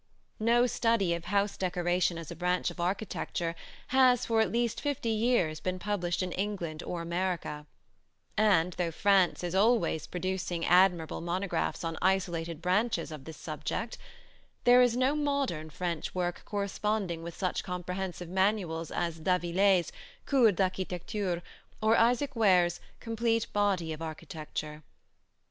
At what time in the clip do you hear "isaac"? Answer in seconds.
21.95-22.35